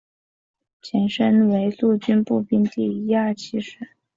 [0.81, 3.89] 前身为陆军步兵第一二七师